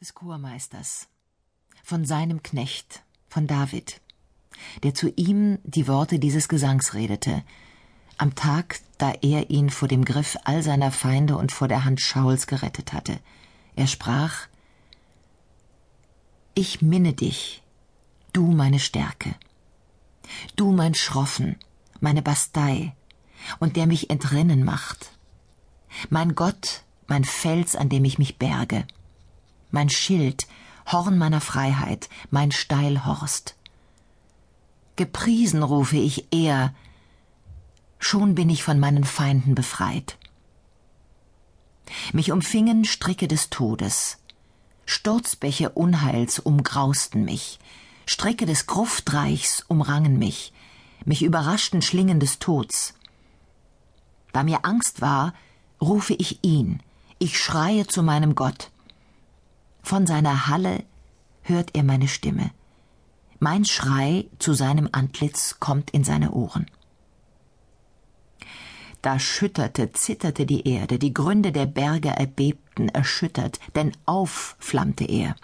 [0.00, 1.08] des Chormeisters,
[1.82, 4.02] von seinem Knecht, von David,
[4.82, 7.42] der zu ihm die Worte dieses Gesangs redete,
[8.18, 12.02] am Tag, da er ihn vor dem Griff all seiner Feinde und vor der Hand
[12.02, 13.20] Schauls gerettet hatte.
[13.74, 14.48] Er sprach
[16.54, 17.62] Ich minne dich,
[18.34, 19.34] du meine Stärke,
[20.56, 21.56] du mein Schroffen,
[22.00, 22.94] meine Bastei,
[23.60, 25.12] und der mich entrinnen macht,
[26.10, 28.86] mein Gott, mein Fels, an dem ich mich berge,
[29.70, 30.46] mein Schild,
[30.90, 33.56] Horn meiner Freiheit, mein Steilhorst.
[34.96, 36.74] Gepriesen rufe ich er,
[37.98, 40.16] schon bin ich von meinen Feinden befreit.
[42.12, 44.18] Mich umfingen Stricke des Todes,
[44.86, 47.58] Sturzbäche Unheils umgrausten mich,
[48.06, 50.52] Stricke des Gruftreichs umrangen mich,
[51.04, 52.94] mich überraschten Schlingen des Tods.
[54.32, 55.34] Da mir Angst war,
[55.80, 56.80] rufe ich ihn,
[57.18, 58.70] ich schreie zu meinem Gott.
[59.86, 60.82] Von seiner Halle
[61.42, 62.50] hört er meine Stimme.
[63.38, 66.66] Mein Schrei zu seinem Antlitz kommt in seine Ohren.
[69.00, 75.36] Da schütterte, zitterte die Erde, die Gründe der Berge erbebten, erschüttert, denn auf flammte er.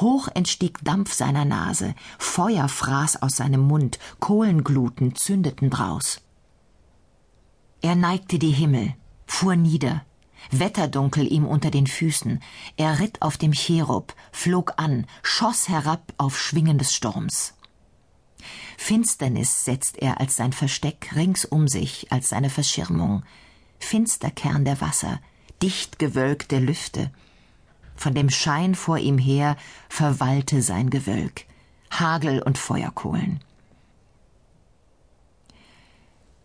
[0.00, 6.22] Hoch entstieg Dampf seiner Nase, Feuer fraß aus seinem Mund, Kohlengluten zündeten draus.
[7.82, 8.94] Er neigte die Himmel,
[9.28, 10.04] fuhr nieder,
[10.50, 12.40] Wetterdunkel ihm unter den Füßen,
[12.76, 17.54] er ritt auf dem Cherub, flog an, schoss herab auf Schwingen des Sturms.
[18.76, 23.22] Finsternis setzt er als sein Versteck rings um sich, als seine Verschirmung,
[23.78, 25.20] finster Kern der Wasser,
[25.62, 25.98] dicht
[26.50, 27.10] der Lüfte.
[27.96, 29.56] Von dem Schein vor ihm her
[29.88, 31.46] verwallte sein Gewölk,
[31.90, 33.40] Hagel und Feuerkohlen.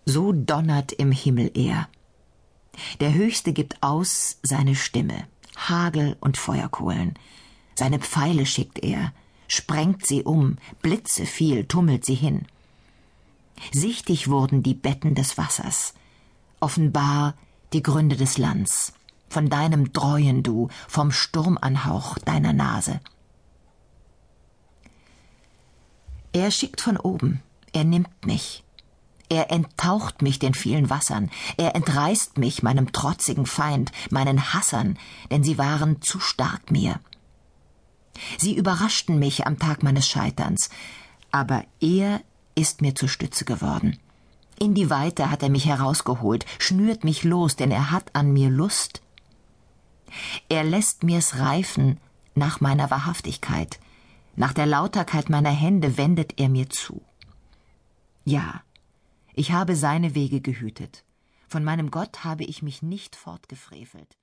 [0.06, 1.88] So donnert im Himmel er.
[3.00, 7.14] Der Höchste gibt aus seine Stimme, Hagel und Feuerkohlen.
[7.76, 9.14] Seine Pfeile schickt er,
[9.48, 12.46] sprengt sie um, Blitze viel tummelt sie hin.
[13.72, 15.94] Sichtig wurden die Betten des Wassers,
[16.60, 17.36] offenbar
[17.74, 18.94] die Gründe des Lands,
[19.30, 23.00] von deinem Dreuen du, vom Sturmanhauch deiner Nase.
[26.32, 27.42] Er schickt von oben,
[27.74, 28.64] er nimmt mich,
[29.30, 34.98] er enttaucht mich den vielen Wassern, er entreißt mich meinem trotzigen Feind, meinen Hassern,
[35.32, 37.00] denn sie waren zu stark mir.
[38.38, 40.70] Sie überraschten mich am Tag meines Scheiterns,
[41.32, 42.22] aber er
[42.56, 43.98] ist mir zur Stütze geworden.
[44.60, 48.50] In die Weite hat er mich herausgeholt, schnürt mich los, denn er hat an mir
[48.50, 49.02] Lust.
[50.50, 51.98] Er lässt mir's reifen
[52.36, 53.80] nach meiner Wahrhaftigkeit,
[54.36, 57.02] nach der Lauterkeit meiner Hände wendet er mir zu.
[58.26, 58.62] Ja,
[59.40, 61.06] ich habe seine Wege gehütet,
[61.48, 64.19] von meinem Gott habe ich mich nicht fortgefrevelt.